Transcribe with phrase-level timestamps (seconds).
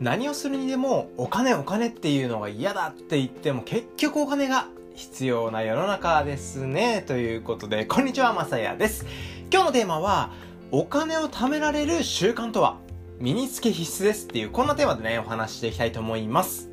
[0.00, 7.04] 何をするにでもお金お金っていうのが嫌だって言っても結局お金が必要な世の中ですね。
[7.06, 9.04] ということで、こんにちは、まさやです。
[9.52, 10.32] 今日のテーマは、
[10.70, 12.78] お金を貯められる習慣とは？
[13.18, 16.70] 身につけ必須ですっていう、こんなテーマでね、お話していきたいと思います。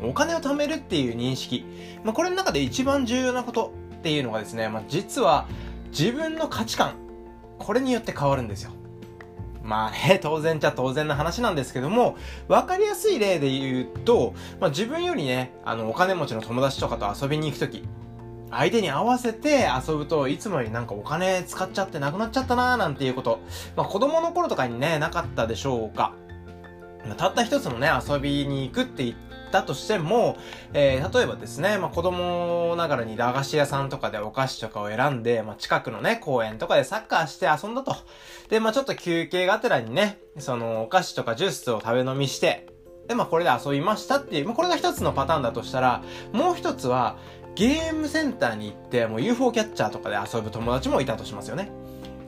[0.00, 1.64] お金を貯めるっていう認識。
[2.04, 5.48] まあ、これの中で一番重要なことっていうのがですね、まあ、実は
[5.90, 6.94] 自分の価値観、
[7.58, 8.70] これによって変わるんですよ。
[9.68, 12.16] まあね、当然じゃ当然な話なんですけども、
[12.48, 17.86] わかりやすい例で言うと、まあ自分よりね、あの、お金持ちの友達とかと遊びに行くとき、
[18.50, 23.40] 相手に合わせて遊ぶといつもよりなんかお金使っちゃってなくなっちゃったなーなんていうこと、
[23.76, 26.14] まあ子供の頃とかにね、なかったでしょうか。
[27.18, 29.16] たった一つのね、遊びに行くって言っ
[29.50, 30.36] たとしても、
[30.72, 37.96] えー、例えばですね、まあ、子供ながらに駄菓子屋さんとかでお菓子とかを選んで、まあ、近くのね、公園とかでサッカーして遊んだと。
[38.48, 42.66] で、まあ、ちょっと休憩がてらにね、その、お菓子とかジュースを食べ飲みして、
[43.08, 46.02] で、まあ、これで遊びましたっていう、まあ、これが一つのパターンだとしたら、
[46.32, 47.16] もう一つは、
[47.54, 51.72] ゲームセンターに行って、もう UFO キャッチャーとかで遊ぶ友達もいたとしますよね。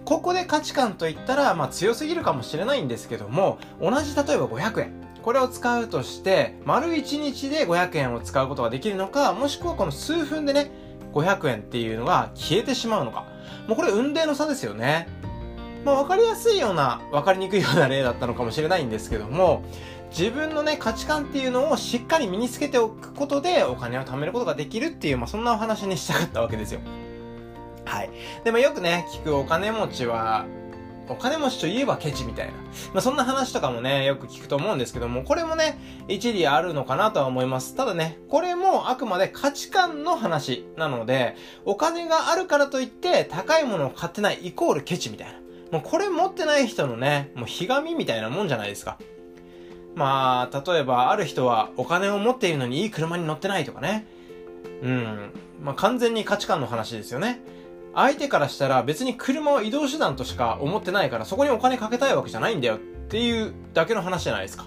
[0.04, 4.99] ここで価値観といったら、まあ強すぎるかもしれないんですけども、同じ例えば500円。
[5.22, 10.70] これを使うとして、丸1日で500円を使うことができるのか、もしくはこの数分でね、
[11.12, 13.24] 500円っていうのが消えてしまうのか。
[13.66, 15.08] もうこれ運命の差ですよね。
[15.84, 19.62] まあ分かりやすいような、分かりにくいような例だったのかもしれないんですけども、
[20.10, 26.80] 自分のね、価値観っていうのをしっかり身につけておくことでお金を貯めることができるっていう、まあそんなお話にしたかったわけですよ。
[27.84, 28.10] はい。
[28.44, 30.46] でもよくね、聞くお金持ちは、
[31.08, 32.52] お金持ちといえばケチみたいな。
[32.52, 32.60] ま
[32.96, 37.74] あ、そんな話とかもね、よく聞くと思うんですけども、これもね、一理あるのかなとは思います。
[37.74, 45.40] ただね、これもあくまで価値観の話なので、お金があるからといって高いものを買ってないイコールケチみたいな。
[45.72, 48.98] もうこれ持ってない人のね、もうひがみみたいなもんじゃないですか。
[49.94, 54.06] まあ、例えばある人はお金を持っているのにいい車に乗ってないとかね。
[54.82, 55.32] うん。
[55.62, 57.40] まあ完全に価値観の話ですよね。
[57.94, 64.66] 相手からしたら別に車は移動手段としか思ってないからそこにお金かけたいわけじゃないんだよっていうだけの話じゃないですか。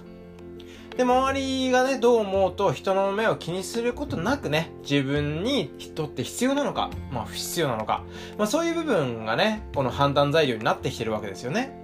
[0.96, 8.04] で、周りがね、どう思うと人の目を気にすることなくね、自分にとって必要なのか、まあ不必要なのか、
[8.38, 11.82] まあそういう部分がね、この判断材料になってきてるわけですよね。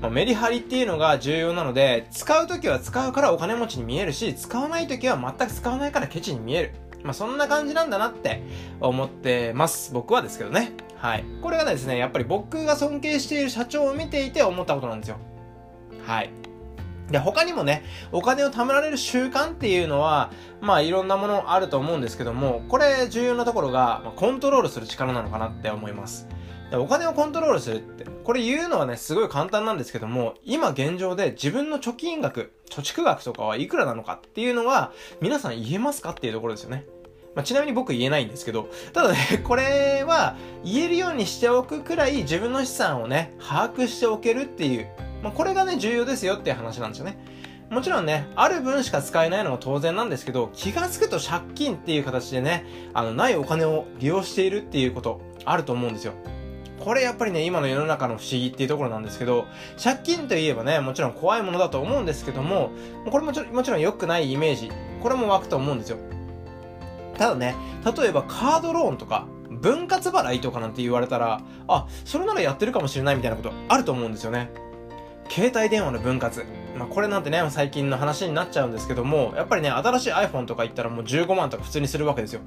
[0.00, 6.74] まあ、メリハリっていうのが重要なので、使うときは使うからお金持ちに見えるし、使わないときは全く使わないからケチに見える。
[7.04, 8.42] まあ、そんな感じなんだなって
[8.80, 9.92] 思ってます。
[9.92, 10.72] 僕はですけどね。
[10.96, 11.24] はい。
[11.42, 15.18] これがですね、やっぱり僕が尊敬している社長を見ていて思ったことなんですよ。
[16.06, 16.30] はい。
[17.10, 20.30] で、他にもね、お金を貯められる習慣っていうのは、
[20.62, 26.26] まあいろんなものあると思うんですけども、これ重要なところが、まあ、コントロールする力なのかなって思います。
[26.70, 36.86] でお金をコントロールするって、これ言うのはね、すごい簡単なんですけども、今現状で自分の貯金額、貯蓄額とかはいくらなのかっていうのは、皆さん言えますかっていうところですよね。
[37.34, 44.88] まあ、ちなみに僕言えないんですけど、ただね、 これは言えるようにしておくくらい自分の資産をね、把握しておけるっていう、
[45.22, 47.18] まあ、これがね、重要ですよっていう話なんですよね。
[47.70, 56.12] もちろんね、ある分しか使えないのは当然なんですけど、気がつくと借金っていう形でね、あの、ないお金を利用しているっていうこと、あると思うんですよ。
[56.78, 59.46] これやっぱりね、今の世の中の不思議っていうところなんですけど、
[59.82, 62.70] 借金といえばね、もちろん怖いものだと思うんですけども、
[63.10, 64.70] これも、もちろん良くないイメージ、
[65.02, 65.96] これも湧くと思うんですよ。
[67.14, 67.54] ただね、
[67.96, 74.50] 例えばカードローンとか、分割払いとかなんて言われたら、あ、それならやってるかもしれないみたいなことあると思うんですよね。
[75.28, 76.44] 携帯電話の分割。
[76.76, 82.40] まあ、これなんてね、最近の話になっちゃうんですけども、やっぱりね、新しい iPhone とか言ったらもう15万とか普通にするわけですよ。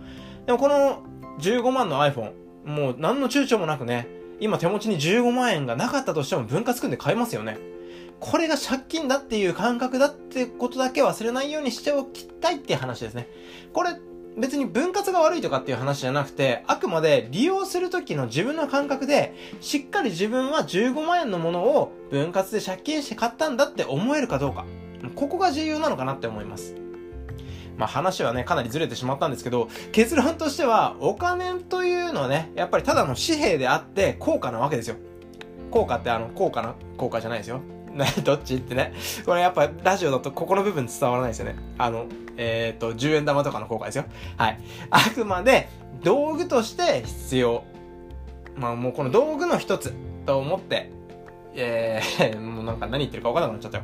[0.46, 1.02] でもこの
[1.40, 2.34] 15万の iPhone、
[2.66, 4.08] もう何の躊躇もなくね、
[4.40, 7.58] 今手持ちに15万円がなかったとしても分割組んで買えますよね。
[8.20, 13.28] これが借金だっていう感覚だってことだけ忘れないようにしておきたいって話ですね。
[13.74, 13.92] これ
[14.38, 24.66] 別に分割が悪いとかっていう話じゃなくて、あくまで利用する時の自分の感覚で、しっかり自分は15万円のものを分割で借金して買ったんだって思えるかどうか。
[25.16, 26.76] ここが重要なのかなって思います。
[27.78, 34.98] まあ話はね、かなりずれてしまったんですけど、結論としては、お金というのはね、やっぱりただの紙幣であって効果なわけですよ。
[35.72, 37.62] 効果ってあの、効果な、効果じゃないですよ。
[37.98, 38.94] ね、 どっちってね。
[39.26, 41.56] これやっぱラジオだとここの部分伝わらないですよね。
[41.78, 42.06] あの、
[42.38, 44.06] えっ、ー、と、10円玉とかの効果ですよ。
[44.38, 44.60] はい。
[44.90, 45.70] あくまで
[46.04, 47.64] 道具として必要。
[48.56, 49.94] まあもうこの道具の一つ
[50.26, 50.92] と思って、
[51.60, 53.84] えー、もうなんか何言ってるか分からなくなっちゃったよ。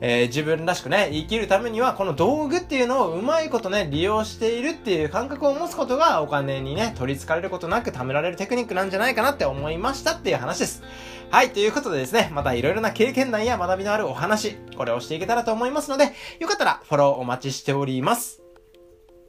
[0.00, 10.84] えー、自分らしくね、生きるためには、この道具っていうのをうまいことね、利用しているっていう感覚を持つことが、お金にね、取り憑かれることなく貯められるテクニックなんじゃないかなって思いましたっていう話です。
[11.30, 18.42] はい、ということでですね、またいろいろな経験談や学びのあるお話、これをしていけたらと思いますので、よかったらフォローお待ちしております。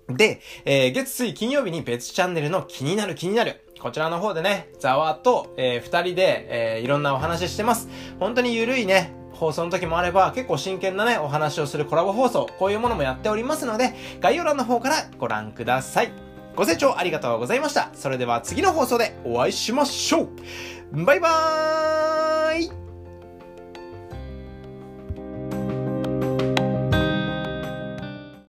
[0.07, 3.61] で、えー、月水金曜日に別チャンネルの気になる気になる。
[3.79, 7.87] こちらの方でね、ざわと、えー、二人で、えー、いろんなお話してます。
[8.19, 16.11] 本当にゆるいね、放送の時もあれば、結構真剣なね、お話をするコラボ放送、こういうものもやっておりますので、概要欄の方からご覧ください。
[16.55, 17.89] ご清聴ありがとうございました。
[17.93, 21.98] それでは次の放送でお会いしましょうバイバーイ